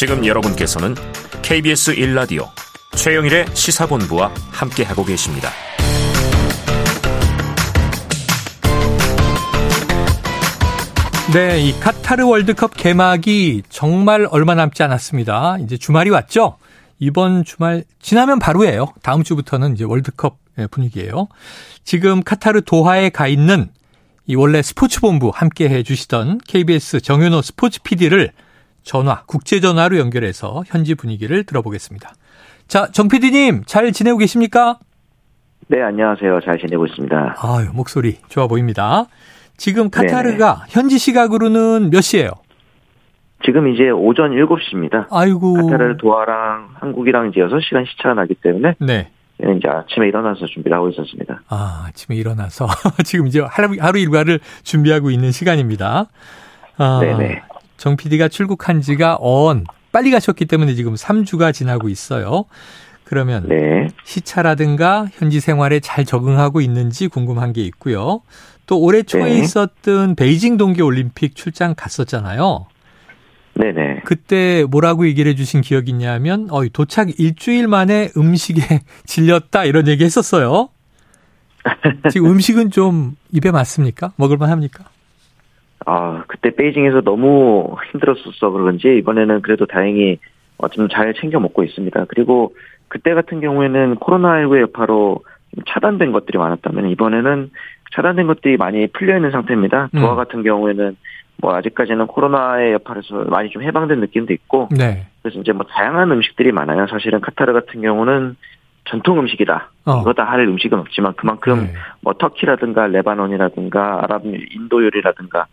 [0.00, 0.94] 지금 여러분께서는
[1.42, 2.48] KBS 1라디오
[2.96, 5.50] 최영일의 시사본부와 함께하고 계십니다.
[11.34, 15.58] 네, 이 카타르 월드컵 개막이 정말 얼마 남지 않았습니다.
[15.58, 16.56] 이제 주말이 왔죠?
[16.98, 18.94] 이번 주말 지나면 바로예요.
[19.02, 20.38] 다음 주부터는 이제 월드컵
[20.70, 21.28] 분위기예요.
[21.84, 23.68] 지금 카타르 도하에 가 있는
[24.24, 28.32] 이 원래 스포츠 본부 함께 해 주시던 KBS 정윤호 스포츠 PD를
[28.82, 32.12] 전화, 국제 전화로 연결해서 현지 분위기를 들어보겠습니다.
[32.66, 34.78] 자, 정 PD님 잘 지내고 계십니까?
[35.68, 36.40] 네, 안녕하세요.
[36.44, 37.36] 잘 지내고 있습니다.
[37.38, 39.04] 아유, 목소리 좋아 보입니다.
[39.56, 40.66] 지금 카타르가 네네.
[40.68, 42.30] 현지 시각으로는 몇 시예요?
[43.44, 45.06] 지금 이제 오전 7시입니다.
[45.10, 45.54] 아이고.
[45.54, 49.10] 카타르 도하랑 한국이랑 이제 6시간 시차가 나기 때문에 네.
[49.38, 51.40] 이제 아침에 일어나서 준비를 하고 있었습니다.
[51.48, 52.66] 아, 아침에 일어나서
[53.04, 56.06] 지금 이제 하루, 하루 일과를 준비하고 있는 시간입니다.
[56.76, 57.42] 아, 네네.
[57.80, 62.44] 정 PD가 출국한 지가 언 빨리 가셨기 때문에 지금 3주가 지나고 있어요.
[63.04, 63.88] 그러면 네.
[64.04, 68.20] 시차라든가 현지 생활에 잘 적응하고 있는지 궁금한 게 있고요.
[68.66, 69.38] 또 올해 초에 네.
[69.38, 72.66] 있었던 베이징 동계 올림픽 출장 갔었잖아요.
[73.54, 74.02] 네네.
[74.04, 78.60] 그때 뭐라고 얘기를 해주신 기억이 있냐면, 어, 도착 일주일 만에 음식에
[79.06, 80.68] 질렸다 이런 얘기 했었어요.
[82.12, 84.12] 지금 음식은 좀 입에 맞습니까?
[84.16, 84.84] 먹을만 합니까?
[85.86, 90.18] 아, 그때 베이징에서 너무 힘들었었어 그런지 이번에는 그래도 다행히
[90.58, 92.04] 어, 좀잘 챙겨 먹고 있습니다.
[92.08, 92.54] 그리고
[92.88, 95.20] 그때 같은 경우에는 코로나19의 여파로
[95.68, 97.50] 차단된 것들이 많았다면 이번에는
[97.94, 99.90] 차단된 것들이 많이 풀려 있는 상태입니다.
[99.94, 100.00] 음.
[100.00, 100.96] 도화 같은 경우에는
[101.38, 105.06] 뭐 아직까지는 코로나의 여파에서 많이 좀 해방된 느낌도 있고 네.
[105.22, 106.86] 그래서 이제 뭐 다양한 음식들이 많아요.
[106.88, 108.36] 사실은 카타르 같은 경우는
[108.84, 109.70] 전통 음식이다.
[109.86, 110.00] 어.
[110.02, 111.72] 이거다 할 음식은 없지만 그만큼 네.
[112.02, 115.46] 뭐 터키라든가 레바논이라든가 아랍 인도 요리라든가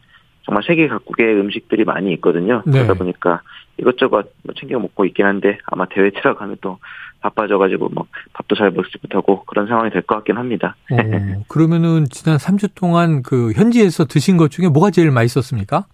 [0.48, 2.64] 정말 세계 각국의 음식들이 많이 있거든요.
[2.66, 2.72] 네.
[2.72, 3.42] 그러다 보니까
[3.78, 6.80] 이것저것 뭐 챙겨 먹고 있긴 한데 아마 대회 들어가면 또
[7.20, 10.76] 바빠져가지고 뭐 밥도 잘 먹지 못하고 그런 상황이 될 것 같긴 합니다.
[10.92, 10.96] 어,
[11.50, 15.86] 그러면은 지난 3주 동안 그 현지에서 드신 것 중에 뭐가 제일 맛있었습니까?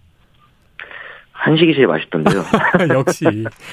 [1.44, 2.42] 한식이 제일 맛있던데요.
[2.94, 3.26] 역시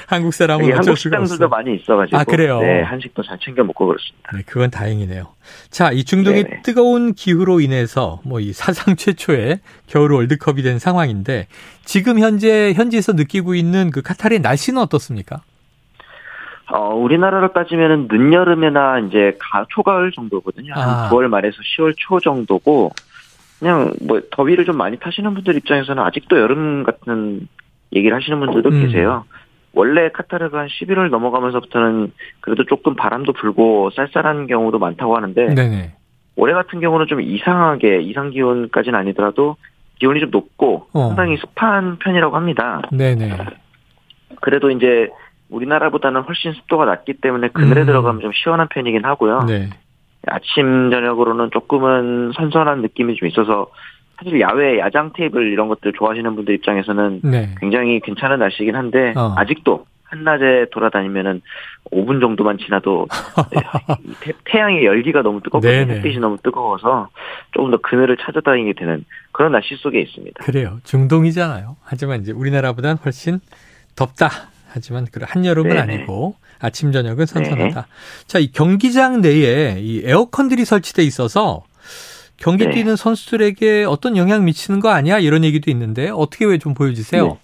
[0.06, 2.60] 한국 사람은 어쩔 한국 식당들도 많이 있어가지고 아 그래요.
[2.60, 4.30] 네, 한식도 잘 챙겨 먹고 그렇습니다.
[4.36, 5.28] 네, 그건 다행이네요.
[5.70, 6.62] 자, 이 중동의 네네.
[6.62, 11.46] 뜨거운 기후로 인해서 뭐 이 사상 최초의 겨울 월드컵이 된 상황인데
[11.84, 15.40] 지금 현재 현지에서 느끼고 있는 그 카타르의 날씨는 어떻습니까?
[16.70, 20.74] 어, 우리나라로 따지면은 늦여름이나 이제 가, 초가을 정도거든요.
[20.74, 20.80] 아.
[20.80, 22.90] 한 9월 말에서 10월 초 정도고,
[23.58, 27.46] 그냥 뭐 더위를 좀 많이 타시는 분들 입장에서는 아직도 여름 같은
[27.94, 28.86] 얘기를 하시는 분들도 음.
[28.86, 29.24] 계세요.
[29.74, 35.94] 원래 카타르가 한 11월 넘어가면서부터는 그래도 조금 바람도 불고 쌀쌀한 경우도 많다고 하는데, 네네.
[36.36, 39.56] 올해 같은 경우는 좀 이상하게 이상 기온까지는 아니더라도
[39.98, 41.08] 기온이 좀 높고 어.
[41.08, 42.82] 상당히 습한 편이라고 합니다.
[42.90, 43.36] 네네.
[44.40, 45.08] 그래도 이제
[45.50, 47.86] 우리나라보다는 훨씬 습도가 낮기 때문에 그늘에 음.
[47.86, 49.40] 들어가면 좀 시원한 편이긴 하고요.
[49.46, 49.68] 네.
[50.26, 53.68] 아침 저녁으로는 조금은 선선한 느낌이 좀 있어서
[54.22, 57.54] 사실 야외 야장 테이블 이런 것들 좋아하시는 분들 입장에서는 네.
[57.60, 59.34] 굉장히 괜찮은 날씨긴 한데 어.
[59.36, 61.40] 아직도 한낮에 돌아다니면은
[61.90, 63.08] 5분 정도만 지나도
[64.44, 67.08] 태, 양의 열기가 너무 뜨겁고 햇빛이 너무 뜨거워서
[67.52, 70.44] 조금 더 그늘을 찾아다니게 되는 그런 날씨 속에 있습니다.
[70.44, 70.78] 그래요.
[70.84, 71.76] 중동이잖아요.
[71.82, 73.40] 하지만 이제 우리나라보다는 훨씬
[73.96, 74.28] 덥다.
[74.68, 75.80] 하지만 그 한여름은 네네.
[75.80, 77.80] 아니고 아침 저녁은 선선하다.
[77.80, 78.26] 네.
[78.26, 81.64] 자, 이 경기장 내에 이 에어컨들이 설치돼 있어서
[82.42, 82.72] 경기 네.
[82.72, 85.18] 뛰는 선수들에게 어떤 영향 미치는 거 아니야?
[85.20, 87.24] 이런 얘기도 있는데 어떻게 왜 좀 보여주세요?
[87.24, 87.38] 네.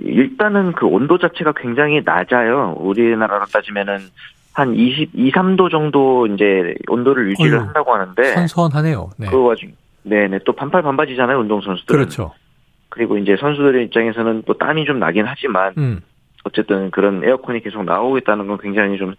[0.00, 2.76] 일단은 그 온도 자체가 굉장히 낮아요.
[2.78, 3.98] 우리나라로 따지면은
[4.52, 9.10] 한 20, 2, 3도 정도 이제 온도를 유지를 어휴, 한다고 하는데 선선하네요.
[9.18, 9.26] 네.
[9.28, 9.72] 그 와중
[10.04, 11.96] 네네 또 반팔 반바지잖아요 운동 선수들.
[11.96, 12.32] 그렇죠.
[12.90, 16.00] 그리고 이제 선수들의 입장에서는 또 땀이 좀 나긴 하지만 음.
[16.44, 19.14] 어쨌든 그런 에어컨이 계속 나오고 있다는 건 굉장히 좀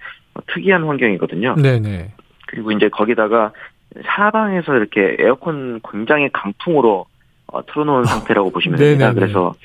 [0.53, 1.55] 특이한 환경이거든요.
[1.55, 2.13] 네네.
[2.47, 3.51] 그리고 이제 거기다가
[4.05, 7.05] 사방에서 이렇게 에어컨 굉장히 강풍으로
[7.47, 9.13] 어, 틀어놓은 상태라고 보시면 됩니다.
[9.13, 9.55] 그래서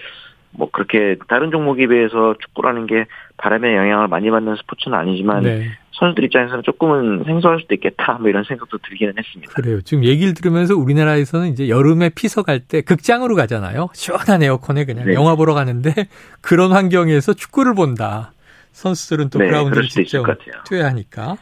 [0.57, 3.07] 뭐 그렇게 다른 종목에 비해서 축구라는 게
[3.37, 5.67] 바람의 영향을 많이 받는 스포츠는 아니지만 네.
[5.93, 9.53] 선수들 입장에서는 조금은 생소할 수도 있겠다 뭐 이런 생각도 들기는 했습니다.
[9.53, 9.81] 그래요.
[9.83, 13.89] 지금 얘기를 들으면서 우리나라에서는 이제 여름에 피서 갈 때 극장으로 가잖아요.
[13.95, 15.15] 시원한 에어컨에 그냥 네.
[15.15, 15.93] 영화 보러 가는데
[16.41, 18.33] 그런 환경에서 축구를 본다.
[18.75, 20.27] 선수들은 또 네, 그라운드를 직접
[20.67, 21.37] 투여하니까.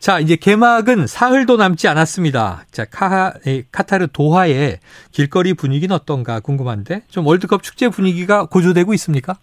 [0.00, 2.64] 자, 이제 개막은 사흘도 남지 않았습니다.
[2.70, 3.32] 자, 카,
[3.72, 4.80] 카타르 도하의
[5.12, 9.36] 길거리 분위기는 어떤가 궁금한데 좀 월드컵 축제 분위기가 고조되고 있습니까?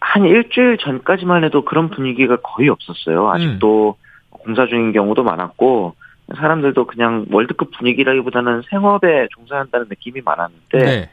[0.00, 3.30] 한 일주일 전까지만 해도 그런 분위기가 거의 없었어요.
[3.30, 4.02] 아직도 음.
[4.30, 5.94] 공사 중인 경우도 많았고
[6.36, 11.10] 사람들도 그냥 월드컵 분위기라기보다는 생업에 종사한다는 느낌이 많았는데 네.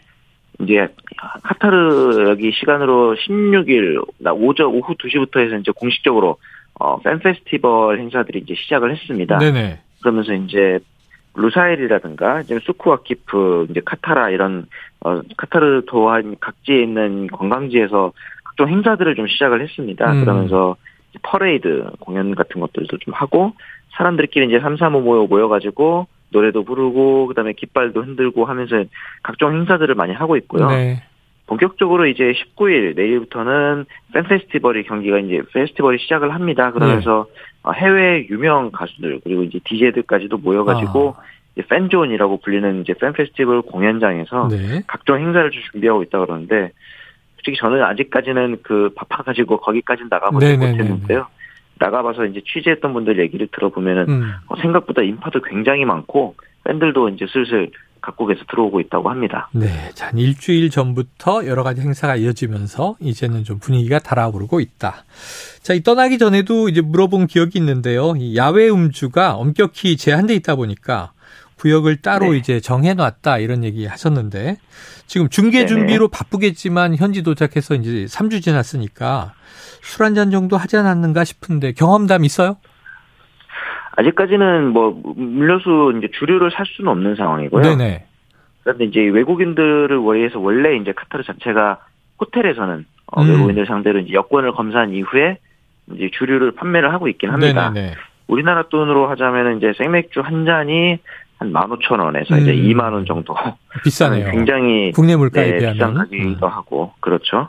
[0.61, 0.87] 이제
[1.43, 4.03] 카타르 여기 시간으로 16일
[4.33, 6.37] 오전 오후 2시부터 해서 이제 공식적으로
[6.79, 9.37] 어, 팬 페스티벌 행사들이 이제 시작을 했습니다.
[9.37, 9.79] 네네.
[10.01, 10.79] 그러면서 이제
[11.35, 14.65] 루사일이라든가 지금 수크 와키프 이제 카타라 이런
[15.01, 18.11] 어 카타르 도하 각지에 있는 관광지에서
[18.43, 20.11] 각종 행사들을 좀 시작을 했습니다.
[20.11, 20.21] 음.
[20.21, 20.75] 그러면서
[21.21, 23.53] 퍼레이드 공연 같은 것들도 좀 하고
[23.91, 28.83] 사람들끼리 이제 삼삼오 모여 모여가지고 노래도 부르고 그다음에 깃발도 흔들고 하면서
[29.23, 30.67] 각종 행사들을 많이 하고 있고요.
[30.67, 31.03] 네.
[31.47, 36.71] 본격적으로 이제 19일 내일부터는 팬 페스티벌이 경기가 이제 페스티벌이 시작을 합니다.
[36.71, 37.25] 그러면서
[37.63, 41.61] 어, 해외 유명 가수들 그리고 이제 DJ들까지도 모여가지고 아.
[41.67, 44.83] 팬존이라고 불리는 이제 팬 페스티벌 공연장에서 네.
[44.85, 46.71] 각종 행사를 좀 준비하고 있다 그러는데
[47.37, 50.71] 솔직히 저는 아직까지는 그 바빠가지고 거기까지는 나가보지 네네네네.
[50.71, 51.27] 못했는데요.
[51.79, 54.31] 나가봐서 이제 취재했던 분들 얘기를 들어보면은 음.
[54.47, 56.35] 어, 생각보다 인파도 굉장히 많고
[56.65, 57.71] 팬들도 이제 슬슬
[58.01, 59.49] 각국에서 들어오고 있다고 합니다.
[59.51, 59.67] 네.
[59.93, 65.03] 자, 한 일주일 전부터 여러 가지 행사가 이어지면서 이제는 좀 분위기가 달아오르고 있다.
[65.61, 68.13] 자, 이 떠나기 전에도 이제 물어본 기억이 있는데요.
[68.17, 71.11] 이 야외 음주가 엄격히 제한돼 있다 보니까
[71.59, 72.37] 구역을 따로 네.
[72.37, 74.57] 이제 정해놨다 이런 얘기 하셨는데
[75.07, 75.67] 지금 중계 네네.
[75.67, 79.33] 준비로 바쁘겠지만 현지 도착해서 이제 3주 지났으니까
[79.81, 82.57] 술 한 잔 정도 하지 않았는가 싶은데 경험담 있어요?
[83.95, 87.61] 아직까지는 뭐 음료수 이제 주류를 살 수는 없는 상황이고요.
[87.63, 88.05] 네네.
[88.63, 91.79] 그런데 이제 외국인들을 위해서 원래 이제 카타르 자체가
[92.21, 93.29] 호텔에서는 어, 음.
[93.29, 95.37] 외국인들 상대로 이제 여권을 검사한 이후에
[95.93, 97.71] 이제 주류를 판매를 하고 있긴 합니다.
[97.71, 97.95] 네네네.
[98.27, 100.99] 우리나라 돈으로 하자면은 이제 생맥주 한 잔이
[101.39, 102.63] 한 15,000원에서 이제 음.
[102.67, 103.33] 2만 원 정도.
[103.83, 104.31] 비싸네요.
[104.31, 105.97] 굉장히 국내 물가에 네, 비싼 비하면.
[105.97, 106.51] 가격이기도 음.
[106.51, 107.47] 하고 그렇죠.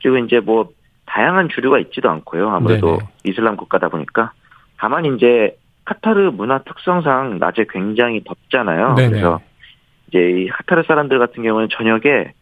[0.00, 0.70] 그리고 이제 뭐
[1.06, 2.48] 다양한 주류가 있지도 않고요.
[2.48, 3.10] 아무래도 네네.
[3.24, 4.32] 이슬람 국가다 보니까
[4.78, 8.94] 다만 이제 카타르 문화 특성상 낮에 굉장히 덥잖아요.
[8.94, 9.08] 네네.
[9.10, 9.40] 그래서
[10.08, 12.32] 이제 이 카타르 사람들 같은 경우는 저녁에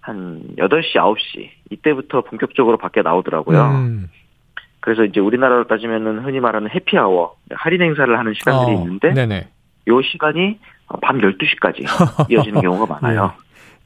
[0.00, 3.62] 한 8시, 9시 이때부터 본격적으로 밖에 나오더라고요.
[3.62, 4.10] 음.
[4.80, 9.48] 그래서 이제 우리나라로 따지면은 흔히 말하는 해피아워, 할인 행사를 하는 시간들이 어, 있는데 네네.
[9.90, 10.58] 요 시간이
[11.02, 11.84] 밤 12시까지
[12.30, 13.32] 이어지는 경우가 많아요.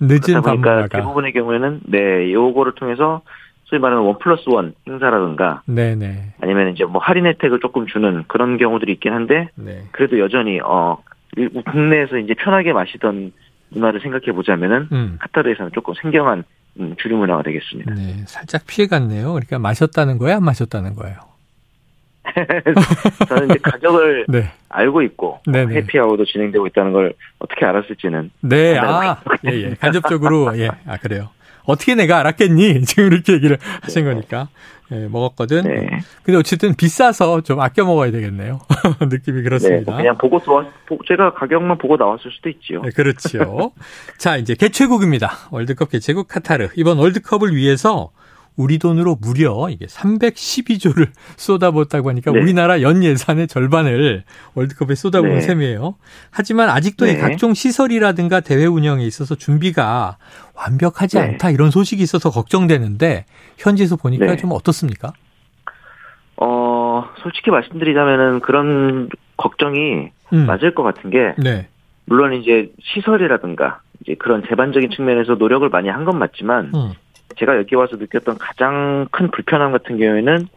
[0.00, 0.98] 늦은 그러다 보니까 밤문화가.
[0.98, 3.22] 대부분의 경우에는 네, 요거를 통해서
[3.64, 6.34] 소위 말하는 원 플러스 원 행사라든가 네네.
[6.40, 9.82] 아니면 이제 뭐 할인 혜택을 조금 주는 그런 경우들이 있긴 한데 네.
[9.92, 10.98] 그래도 여전히 어
[11.36, 13.32] 일- 국내에서 이제 편하게 마시던
[13.70, 15.16] 문화를 생각해 보자면은 음.
[15.20, 16.44] 카타르에서는 조금 생경한
[16.80, 17.94] 음, 주류 문화가 되겠습니다.
[17.94, 18.16] 네.
[18.26, 19.28] 살짝 피해갔네요.
[19.32, 20.36] 그러니까 마셨다는 거예요?
[20.36, 21.16] 안 마셨다는 거예요?
[23.28, 24.50] 저는 이제 가격을 네.
[24.68, 25.74] 알고 있고 네네.
[25.74, 28.78] 해피아워도 진행되고 있다는 걸 어떻게 알았을지는 네.
[28.78, 29.74] 안 아, 예, 예.
[29.74, 30.68] 간접적으로, 예.
[30.86, 31.30] 아, 그래요.
[31.64, 32.82] 어떻게 내가 알았겠니?
[32.86, 34.48] 지금 이렇게 얘기를 하신 거니까.
[34.92, 35.62] 예, 먹었거든.
[35.62, 35.88] 네.
[36.22, 38.60] 근데 어쨌든 비싸서 좀 아껴 먹어야 되겠네요.
[39.00, 39.92] 느낌이 네, 그렇습니다.
[39.92, 40.62] 뭐 그냥 보고 써
[41.08, 42.82] 제가 가격만 보고 나왔을 수도 있지요.
[42.82, 43.72] 네, 그렇죠.
[44.18, 45.48] 자, 이제 개최국입니다.
[45.50, 46.68] 월드컵 개최국 카타르.
[46.76, 48.10] 이번 월드컵을 위해서
[48.56, 52.40] 우리 돈으로 무려 이게 312조를 쏟아붓다고 하니까 네.
[52.40, 54.22] 우리나라 연 예산의 절반을
[54.54, 55.40] 월드컵에 쏟아부은 네.
[55.40, 55.96] 셈이에요.
[56.30, 57.18] 하지만 아직도 이 네.
[57.18, 60.18] 각종 시설이라든가 대회 운영에 있어서 준비가
[60.54, 61.22] 완벽하지 네.
[61.22, 63.24] 않다 이런 소식이 있어서 걱정되는데
[63.58, 64.36] 현지에서 보니까 네.
[64.36, 65.12] 좀 어떻습니까?
[66.36, 70.46] 어, 솔직히 말씀드리자면은 그런 걱정이 음.
[70.46, 71.68] 맞을 것 같은 게, 네.
[72.06, 76.92] 물론 이제 시설이라든가, 이제 그런 제반적인 측면에서 노력을 많이 한 건 맞지만, 음.
[77.38, 80.48] 제가 여기 와서 느꼈던 가장 큰 불편함 같은 경우에는,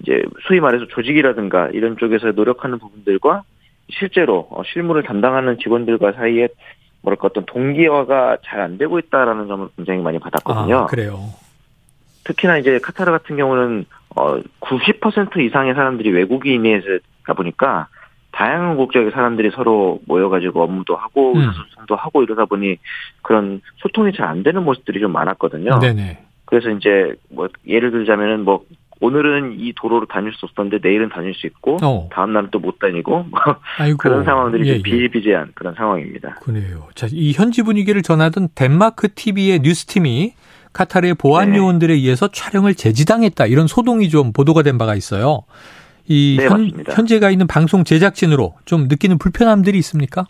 [0.00, 3.44] 이제 소위 말해서 조직이라든가 이런 쪽에서 노력하는 부분들과
[3.90, 6.48] 실제로 어, 실무를 담당하는 직원들과 사이에
[7.02, 10.76] 뭐랄까 어떤 동기화가 잘 안 되고 있다라는 점을 굉장히 많이 받았거든요.
[10.76, 11.30] 아, 그래요.
[12.24, 13.84] 특히나 이제 카타르 같은 경우는
[14.14, 17.88] 어 90% 이상의 사람들이 외국인이다 보니까
[18.32, 21.38] 다양한 국적의 사람들이 서로 모여가지고 업무도 하고 음.
[21.40, 22.76] 의사소통도 하고 이러다 보니
[23.22, 25.78] 그런 소통이 잘 안 되는 모습들이 좀 많았거든요.
[25.80, 26.24] 네네.
[26.46, 28.64] 그래서 이제 뭐 예를 들자면은 뭐
[29.00, 32.08] 오늘은 이 도로로 다닐 수 없었는데 내일은 다닐 수 있고 어.
[32.12, 33.40] 다음 날은 또 못 다니고 뭐
[33.78, 33.98] 아이고.
[33.98, 34.82] 그런 상황들이 예, 좀 예.
[34.82, 36.36] 비일비재한 그런 상황입니다.
[36.42, 36.88] 그래요.
[36.94, 40.34] 자, 이 현지 분위기를 전하던 덴마크 TV의 뉴스팀이
[40.72, 41.58] 카타르의 보안 네.
[41.58, 43.46] 요원들에 의해서 촬영을 제지당했다.
[43.46, 45.42] 이런 소동이 좀 보도가 된 바가 있어요.
[46.06, 46.70] 이 네, 현.
[46.88, 50.24] 현재가 있는 방송 제작진으로 좀 느끼는 불편함들이 있습니까?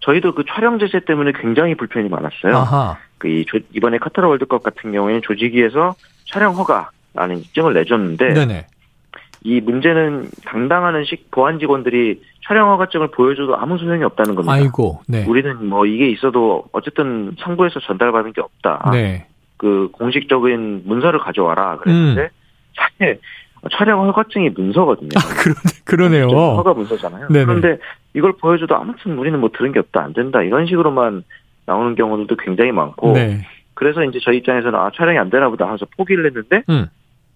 [0.00, 2.56] 저희도 그 촬영 제재 때문에 굉장히 불편이 많았어요.
[2.56, 2.98] 아하.
[3.18, 3.44] 그 이
[3.74, 5.94] 이번에 카타르 월드컵 같은 경우에는 조직위에서
[6.26, 8.66] 촬영 허가라는 입증을 내줬는데 네네.
[9.42, 14.52] 이 문제는 당당하는 식 보안 직원들이 촬영 허가증을 보여줘도 아무 소용이 없다는 겁니다.
[14.52, 15.00] 아이고.
[15.06, 15.24] 네.
[15.26, 18.90] 우리는 뭐 이게 있어도 어쨌든 상부에서 전달받은 게 없다.
[18.92, 19.26] 네.
[19.56, 22.28] 그 공식적인 문서를 가져와라 그랬는데 음.
[22.74, 23.20] 사실
[23.72, 25.08] 촬영 허가증이 문서거든요.
[25.16, 26.28] 아, 그러네, 그러네 요.
[26.56, 27.28] 허가 문서잖아요.
[27.28, 27.44] 네네.
[27.44, 27.78] 그런데
[28.14, 31.24] 이걸 보여줘도 아무튼 우리는 뭐 들은 게 없다, 안 된다 이런 식으로만
[31.66, 33.40] 나오는 경우들도 굉장히 많고 네.
[33.74, 36.86] 그래서 이제 저희 입장에서는 아 촬영이 안 되나 보다 해서 포기를 했는데 음.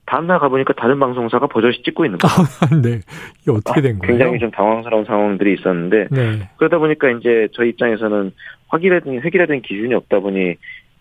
[0.07, 2.37] 다음날 가보니까 다른 방송사가 버젓이 찍고 있는 거예요.
[2.83, 3.01] 네.
[3.43, 4.13] 이게 어떻게 된 거예요?
[4.19, 6.49] 굉장히 좀 당황스러운 상황들이 있었는데 네.
[6.57, 8.33] 그러다 보니까 이제 저희 입장에서는
[8.69, 10.55] 확인된 획일화된 기준이 없다 보니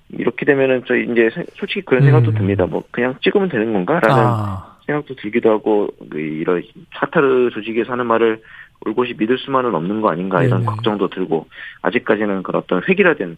[0.09, 2.35] 이렇게 되면은 저희 이제 세- 솔직히 그런 생각도 음.
[2.35, 2.65] 듭니다.
[2.67, 4.70] 뭐 그냥 찍으면 되는 건가라는 아.
[4.91, 6.63] 생각도 들기도 하고 그 이런
[6.95, 8.41] 카타르 조직에서 하는 말을
[8.85, 10.71] 올곧이 믿을 수만은 없는 거 아닌가 이런 네네.
[10.71, 11.47] 걱정도 들고
[11.81, 13.37] 아직까지는 그런 어떤 획일화된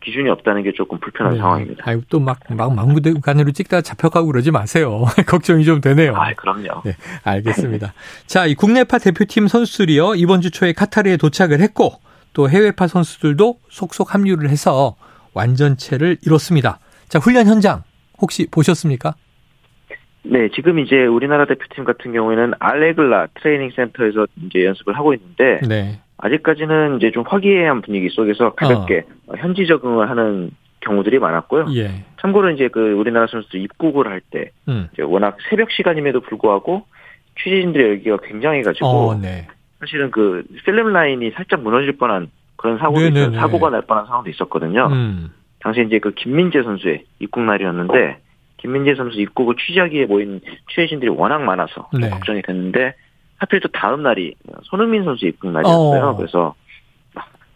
[0.00, 1.38] 기준이 없다는 게 조금 불편한 네.
[1.38, 1.84] 상황입니다.
[1.86, 5.04] 아유, 또 막, 막 막무가내로 찍다가 잡혀가고 그러지 마세요.
[5.26, 6.14] 걱정이 좀 되네요.
[6.16, 6.82] 아, 그럼요.
[6.84, 7.92] 네, 알겠습니다.
[8.26, 11.92] 자, 이 국내파 대표팀 선수들이요, 이번 주 초에 카타르에 도착을 했고,
[12.32, 14.96] 또 해외파 선수들도 속속 합류를 해서
[15.34, 16.78] 완전체를 이뤘습니다.
[17.08, 17.82] 자, 훈련 현장
[18.18, 19.14] 혹시 보셨습니까?
[20.24, 25.98] 네, 지금 이제 우리나라 대표팀 같은 경우에는 알레글라 트레이닝 센터에서 이제 연습을 하고 있는데 네.
[26.18, 30.50] 아직까지는 이제 좀 화기애애한 분위기 속에서 가볍게 어, 현지 적응을 하는
[30.80, 31.66] 경우들이 많았고요.
[31.74, 32.04] 예.
[32.20, 34.88] 참고로 이제 그 우리나라 선수들 입국을 할때 음.
[35.00, 36.84] 워낙 새벽 시간임에도 불구하고
[37.38, 39.48] 취재진들의 열기가 굉장해가지고 어, 네.
[39.80, 43.36] 사실은 그 필름 라인이 살짝 무너질 뻔한 그런 사고도 네네네.
[43.36, 44.86] 있었, 사고가 날 뻔한 상황도 있었거든요.
[44.92, 45.30] 음.
[45.58, 48.18] 당시 이제 그 김민재 선수의 입국 날이었는데
[48.62, 50.40] 김민재 선수 입국을 취재하기에 모인
[50.70, 52.10] 취재진들이 워낙 많아서 좀 네.
[52.10, 52.94] 걱정이 됐는데
[53.36, 56.04] 하필 또 다음 날이 손흥민 선수 입국 날이었어요.
[56.06, 56.16] 어.
[56.16, 56.54] 그래서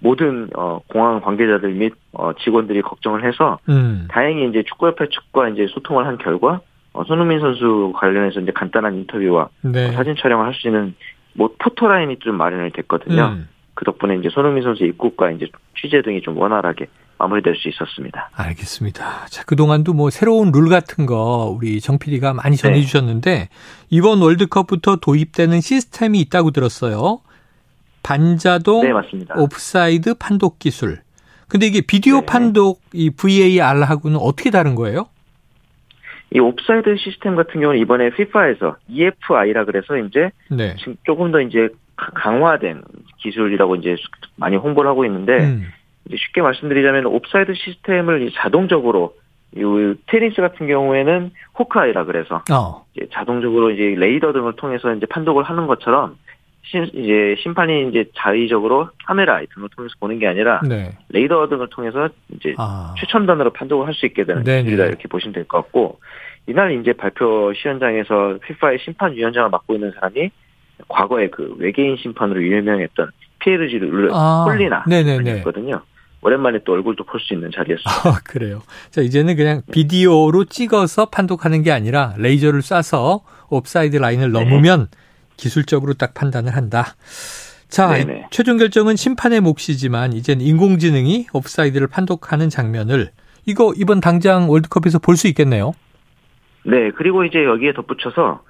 [0.00, 4.08] 모든 어, 공항 관계자들 및 어, 직원들이 걱정을 해서 음.
[4.10, 6.60] 다행히 이제 축구협회 측과 이제 소통을 한 결과
[6.92, 9.88] 어, 손흥민 선수 관련해서 이제 간단한 인터뷰와 네.
[9.88, 10.94] 어, 사진 촬영을 할 수 있는
[11.34, 13.36] 뭐 포토라인이 좀 마련이 됐거든요.
[13.36, 13.48] 음.
[13.74, 15.46] 그 덕분에 이제 손흥민 선수 입국과 이제
[15.80, 16.86] 취재 등이 좀 원활하게
[17.18, 18.30] 마무리될 수 있었습니다.
[18.34, 19.26] 알겠습니다.
[19.30, 22.82] 자, 그동안도 뭐 새로운 룰 같은 거 우리 정 PD가 많이 전해 네.
[22.82, 23.48] 주셨는데
[23.90, 27.20] 이번 월드컵부터 도입되는 시스템이 있다고 들었어요.
[28.02, 29.34] 반자동 네, 맞습니다.
[29.36, 31.00] 옵사이드 판독 기술.
[31.48, 32.26] 근데 이게 비디오 네.
[32.26, 35.06] 판독 이 VAR하고는 어떻게 다른 거예요?
[36.34, 40.74] 이 옵사이드 시스템 같은 경우는 이번에 FIFA에서 EFI라 그래서 이제 네.
[40.78, 42.82] 지금 조금 더 이제 가- 강화된
[43.18, 43.96] 기술이라고 이제
[44.36, 45.68] 많이 홍보를 하고 있는데 음.
[46.06, 49.14] 이제 쉽게 말씀드리자면 옵사이드 시스템을 자동적으로
[49.56, 52.84] 이 테니스 같은 경우에는 호크아이라 그래서 어.
[52.94, 56.16] 이제 자동적으로 이제 레이더 등을 통해서 이제 판독을 하는 것처럼
[56.62, 60.90] 심, 이제 심판이 이제 자의적으로 카메라 등을 통해서 보는 게 아니라 네.
[61.10, 62.92] 레이더 등을 통해서 이제 아.
[62.98, 64.42] 최첨단으로 판독을 할 수 있게 되는.
[64.64, 66.00] 기술이다 이렇게 보시면 될 것 같고
[66.48, 70.30] 이날 이제 발표 시연장에서 피파의 심판위원장을 맡고 있는 사람이
[70.88, 74.44] 과거에 그 외계인 심판으로 유명했던 피에르루이지 아.
[74.46, 75.38] 콜리나 네네네.
[75.38, 75.80] 였거든요.
[76.22, 77.84] 오랜만에 또 얼굴도 볼 수 있는 자리였어요.
[77.86, 78.62] 아, 그래요.
[78.90, 84.38] 자, 이제는 그냥 비디오로 찍어서 판독하는 게 아니라 레이저를 쏴서 옵사이드 라인을 네.
[84.44, 84.88] 넘으면
[85.36, 86.94] 기술적으로 딱 판단을 한다.
[87.68, 88.26] 자, 네네.
[88.30, 93.10] 최종 결정은 심판의 몫이지만 이젠 인공지능이 옵사이드를 판독하는 장면을
[93.44, 95.72] 이거 이번 당장 월드컵에서 볼 수 있겠네요.
[96.64, 98.42] 네, 그리고 이제 여기에 덧붙여서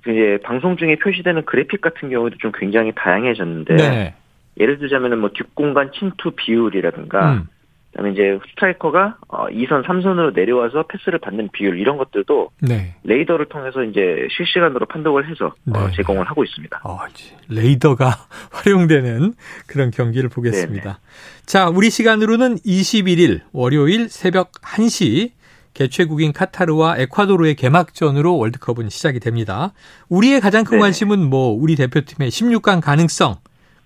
[0.00, 4.14] 이제 방송 중에 표시되는 그래픽 같은 경우도 좀 굉장히 다양해졌는데 네.
[4.58, 7.48] 예를 들자면은 뭐 뒷공간 침투 비율이라든가 음.
[7.94, 12.96] 그다음에 이제 스트라이커가 어 2선, 3선으로 내려와서 패스를 받는 비율 이런 것들도 네.
[13.04, 15.96] 레이더를 통해서 이제 실시간으로 판독을 해서 어, 네.
[15.96, 16.80] 제공을 하고 있습니다.
[16.82, 16.98] 어,
[17.48, 18.10] 레이더가
[18.50, 19.34] 활용되는
[19.66, 20.98] 그런 경기를 보겠습니다.
[21.46, 25.30] 자, 우리 시간으로는 21일 월요일 새벽 1시
[25.72, 29.72] 개최국인 카타르와 에콰도르의 개막전으로 월드컵은 시작이 됩니다.
[30.08, 30.82] 우리의 가장 큰 네.
[30.82, 33.36] 관심은 뭐 우리 대표팀의 16강 가능성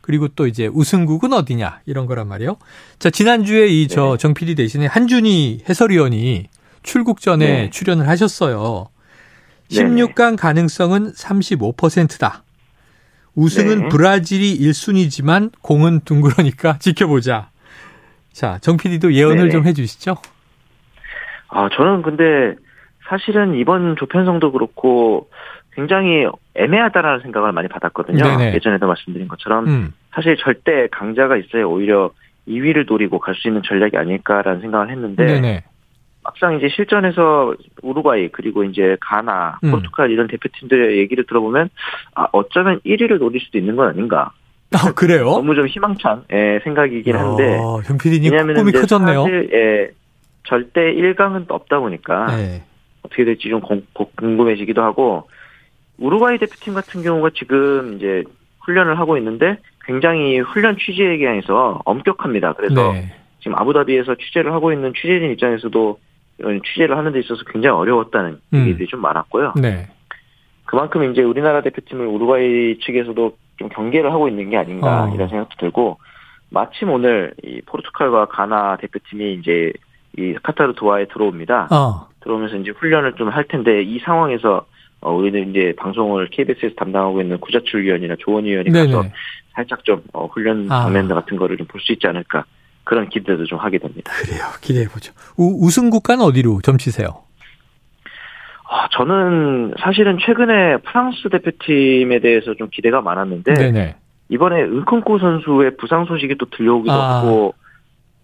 [0.09, 2.57] 그리고 또 이제 우승국은 어디냐 이런 거란 말이에요.
[2.99, 4.17] 자, 지난주에 이저 네.
[4.17, 6.47] 정 PD 대신에 한준희 해설위원이
[6.83, 7.71] 출국 전에 네.
[7.71, 8.89] 출연을 하셨어요.
[9.71, 9.91] 네네.
[9.91, 12.43] 16강 가능성은 35%다.
[13.35, 13.89] 우승은 네.
[13.91, 17.51] 브라질이 1순위지만 공은 둥그러니까 지켜보자.
[18.33, 19.51] 자, 정 PD도 예언을 네네.
[19.51, 20.17] 좀 해주시죠.
[21.49, 22.55] 아, 저는 근데
[23.11, 25.29] 사실은 이번 조편성도 그렇고
[25.79, 28.25] 굉장히 애매하다라는 생각을 많이 받았거든요.
[28.25, 28.55] 네네.
[28.55, 32.11] 예전에도 말씀드린 것처럼 음, 사실 절대 강자가 있어야 오히려
[32.49, 35.63] 2위를 노리고 갈 수 있는 전략이 아닐까라는 생각을 했는데 네네.
[36.25, 39.71] 막상 이제 실전에서 우루과이 그리고 이제 가나, 음.
[39.71, 41.71] 포르투갈 이런 대표팀들의 얘기를 들어보면
[42.17, 44.33] 아 어쩌면 1위를 노릴 수도 있는 건 아닌가.
[44.73, 45.27] 아, 그래요?
[45.27, 49.23] 너무 좀 희망찬 예, 생각이긴 한데 어, 왜냐하면 꿈이 커졌네요.
[49.23, 49.91] 사실 예,
[50.43, 52.65] 절대 1강은 없다 보니까 네.
[53.03, 53.61] 어떻게 될지 좀
[54.17, 55.29] 궁금해지기도 하고
[55.99, 58.25] 우루과이 대표팀 같은 경우가 지금 이제
[58.61, 62.53] 훈련을 하고 있는데 굉장히 훈련 취재에 대해서 엄격합니다.
[62.55, 63.13] 그래서 네.
[63.41, 65.99] 지금 아부다비에서 취재를 하고 있는 취재진 입장에서도
[66.39, 68.61] 이런 취재를 하는 데 있어서 굉장히 어려웠다는 음.
[68.61, 69.55] 얘기들이 좀 많았고요.
[69.61, 69.89] 네.
[70.67, 75.15] 그만큼 이제 우리나라 대표팀을 우루과이 측에서도 좀 경계를 하고 있는 게 아닌가 어.
[75.15, 75.99] 이런 생각도 들고
[76.51, 79.73] 마침 오늘 이 포르투갈과 가나 대표팀이 이제
[80.17, 81.69] 이 카타르 도하에 들어옵니다.
[81.71, 82.09] 어.
[82.21, 84.67] 들어오면서 이제 훈련을 좀 할 텐데 이 상황에서
[85.01, 88.71] 어, 우리는 이제 방송을 KBS에서 담당하고 있는 구자출 위원이나 조원 위원이.
[88.71, 89.05] 가서
[89.55, 90.83] 살짝 좀 어, 훈련 아.
[90.83, 92.45] 장면 같은 거를 좀 볼 수 있지 않을까
[92.85, 94.13] 그런 기대도 좀 하게 됩니다.
[94.13, 94.43] 그래요.
[94.61, 95.13] 기대해 보죠.
[95.37, 97.09] 우승 국가는 어디로 점치세요?
[98.71, 103.97] 아, 저는 사실은 최근에 프랑스 대표팀에 대해서 좀 기대가 많았는데 네네.
[104.31, 107.19] 이번에 은콩코 선수의 부상 소식이 또 들려오기도 아.
[107.19, 107.55] 하고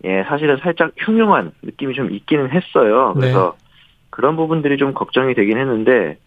[0.04, 3.14] 예, 사실은 살짝 흉흉한 느낌이 좀 있기는 했어요.
[3.14, 3.64] 그래서 네.
[4.10, 6.18] 그런 부분들이 좀 걱정이 되긴 했는데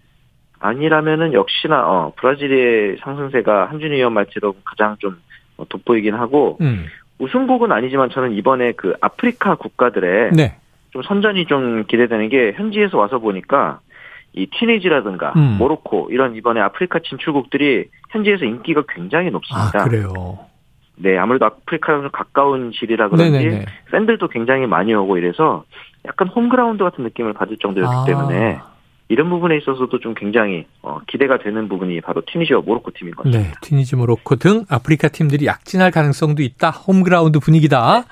[0.60, 5.18] 아니라면은 역시나 어, 브라질의 상승세가 한준희 위원 말처럼 가장 좀
[5.58, 6.86] 어, 돋보이긴 하고 음.
[7.20, 10.58] 우승국은 아니지만 저는 이번에 그 아프리카 국가들의 네.
[10.92, 13.80] 좀 선전이 좀 기대되는 게 현지에서 와서 보니까
[14.34, 15.58] 이 티니지라든가 음.
[15.58, 19.82] 모로코 이런 이번에 아프리카 진출국들이 현지에서 인기가 굉장히 높습니다.
[19.82, 20.40] 아, 그래요.
[20.96, 23.66] 네, 아무래도 아프리카랑 가까운 질이라 그런지 네네네.
[23.92, 25.64] 팬들도 굉장히 많이 오고 이래서
[26.06, 28.06] 약간 홈그라운드 같은 느낌을 받을 정도였기 아.
[28.06, 28.60] 때문에
[29.10, 33.52] 이런 부분에 있어서도 좀 굉장히 어, 기대가 되는 부분이 바로 튀니지와 모로코 팀인 것 같습니다.
[33.52, 36.72] 네, 튀니지, 모로코 등 아프리카 팀들이 약진할 가능성도 있다.
[36.72, 38.04] 홈그라운드 분위기다.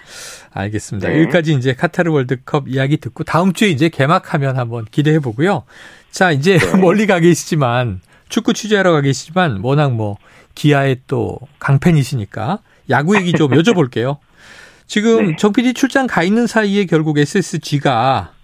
[0.54, 1.10] 알겠습니다.
[1.10, 1.22] 네.
[1.22, 5.64] 여기까지 이제 카타르 월드컵 이야기 듣고 다음 주에 이제 개막하면 한번 기대해 보고요.
[6.12, 6.78] 자, 이제 네.
[6.80, 8.00] 멀리 가 계시지만
[8.30, 10.18] 축구 취재하러 가 계시지만 워낙 뭐
[10.56, 12.60] 기아의 또 강팬이시니까
[12.90, 14.18] 야구 얘기 좀 여쭤볼게요.
[14.88, 15.36] 지금 네.
[15.38, 18.35] 정 PD 출장 가 있는 사이에 결국 SSG가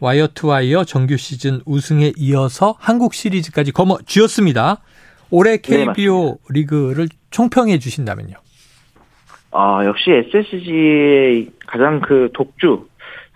[0.00, 4.78] 와이어 투 와이어 정규 시즌 우승에 이어서 한국 시리즈까지 거머 쥐었습니다.
[5.30, 8.36] 올해 KBO 네, 리그를 총평해 주신다면요.
[9.50, 12.86] 아, 역시 SSG의 가장 그 독주.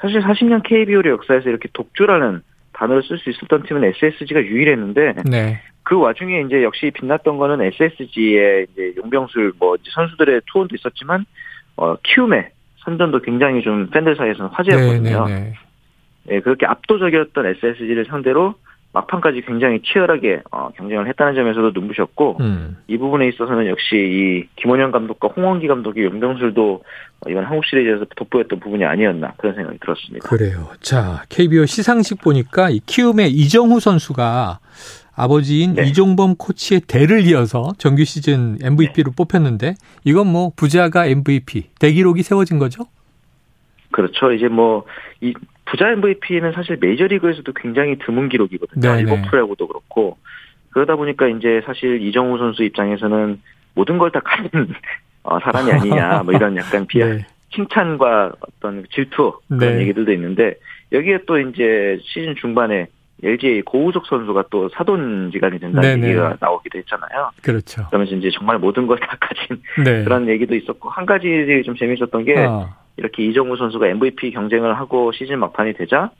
[0.00, 2.42] 사실 40년 KBO의 역사에서 이렇게 독주라는
[2.72, 5.60] 단어를 쓸 수 있었던 팀은 SSG가 유일했는데 네.
[5.84, 11.24] 그 와중에 이제 역시 빛났던 거는 SSG의 이제 용병술 뭐 선수들의 투혼도 있었지만
[11.76, 12.50] 어 키움의
[12.84, 15.26] 선전도 굉장히 좀 팬들 사이에서는 화제였거든요.
[15.26, 15.54] 네, 네, 네.
[16.30, 18.54] 예, 그렇게 압도적이었던 SSG를 상대로
[18.92, 22.76] 막판까지 굉장히 치열하게 어, 경쟁을 했다는 점에서도 눈부셨고 음.
[22.86, 26.82] 이 부분에 있어서는 역시 이 김원현 감독과 홍원기 감독의 용병술도
[27.28, 30.28] 이번 한국 시리즈에서 돋보였던 부분이 아니었나 그런 생각이 들었습니다.
[30.28, 30.68] 그래요.
[30.80, 34.58] 자 KBO 시상식 보니까 이 키움의 이정후 선수가
[35.14, 35.84] 아버지인 네.
[35.84, 39.16] 이종범 코치의 대를 이어서 정규 시즌 MVP로 네.
[39.16, 42.84] 뽑혔는데 이건 뭐 부자가 MVP 대기록이 세워진 거죠?
[43.90, 44.32] 그렇죠.
[44.32, 44.84] 이제 뭐
[45.22, 45.32] 이
[45.64, 48.94] 부자 MVP는 사실 메이저리그에서도 굉장히 드문 기록이거든요.
[48.96, 50.18] 리버풀하고도 그렇고
[50.70, 53.40] 그러다 보니까 이제 사실 이정우 선수 입장에서는
[53.74, 54.50] 모든 걸 다 가진
[55.24, 57.26] 어, 사람이 아니냐 뭐 이런 약간 비하 네.
[57.54, 59.82] 칭찬과 어떤 질투 그런 네.
[59.82, 60.54] 얘기들도 있는데
[60.90, 62.86] 여기에 또 이제 시즌 중반에
[63.22, 66.08] LG의 고우석 선수가 또 사돈지간이 된다는 네네.
[66.08, 67.30] 얘기가 나오기도 했잖아요.
[67.42, 67.86] 그렇죠.
[67.88, 70.02] 그러면서 이제 정말 모든 걸 다 가진 네.
[70.02, 71.28] 그런 얘기도 있었고 한 가지
[71.64, 72.68] 좀 재밌었던 게 어.
[72.96, 76.10] 이렇게 이정우 선수가 MVP 경쟁을 하고 시즌 막판이 되자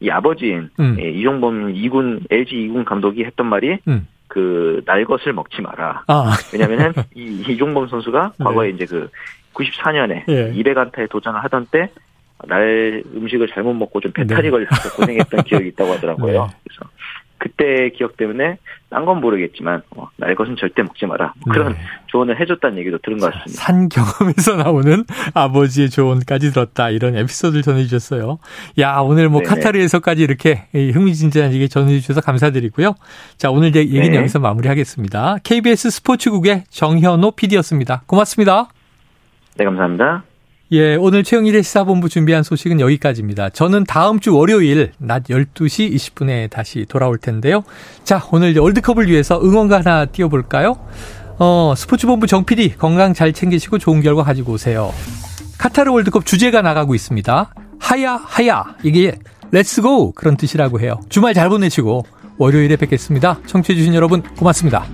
[0.00, 0.96] 이 아버지인 음.
[1.00, 4.06] 예, 이종범 2군 LG 2군 감독이 했던 말이 음.
[4.28, 6.04] 그날 것을 먹지 마라.
[6.06, 6.32] 아.
[6.52, 8.44] 왜냐면은 이 이종범 선수가 네.
[8.44, 9.08] 과거에 이제 그
[9.54, 10.52] 94년에 예.
[10.52, 11.90] 200안타에 도전을 하던 때
[12.46, 14.50] 날 음식을 잘못 먹고 좀 배탈이 네.
[14.50, 16.46] 걸려서 고생했던 기억이 있다고 하더라고요.
[16.46, 16.56] 네.
[16.64, 16.90] 그래서
[17.38, 18.58] 그때 기억 때문에
[18.92, 21.78] 딴 건 모르겠지만 어, 날 것은 절대 먹지 마라 뭐 그런 네.
[22.06, 23.64] 조언을 해줬다는 얘기도 들은 것 같습니다.
[23.64, 28.38] 산 경험에서 나오는 아버지의 조언까지 들었다 이런 에피소드를 전해주셨어요.
[28.78, 29.54] 야 오늘 뭐 네네.
[29.54, 32.94] 카타르에서까지 이렇게 흥미진진한 얘기 전해주셔서 감사드리고요.
[33.38, 34.16] 자 오늘 얘기는 네.
[34.18, 35.38] 여기서 마무리하겠습니다.
[35.42, 38.02] KBS 스포츠국의 정현호 PD였습니다.
[38.06, 38.68] 고맙습니다.
[39.56, 40.22] 네 감사합니다.
[40.72, 43.50] 예, 오늘 최영일의 시사본부 준비한 소식은 여기까지입니다.
[43.50, 47.62] 저는 다음 주 월요일 낮 12시 20분에 다시 돌아올 텐데요.
[48.04, 50.78] 자, 오늘 월드컵을 위해서 응원가 하나 띄워볼까요?
[51.38, 54.94] 어, 스포츠본부 정 PD 건강 잘 챙기시고 좋은 결과 가지고 오세요.
[55.58, 57.54] 카타르 월드컵 주제가 나가고 있습니다.
[57.78, 58.64] Hayya, Hayya.
[58.82, 59.18] 이게
[59.50, 60.12] let's go!
[60.12, 60.98] 그런 뜻이라고 해요.
[61.10, 62.06] 주말 잘 보내시고
[62.38, 63.40] 월요일에 뵙겠습니다.
[63.44, 64.86] 청취해주신 여러분 고맙습니다.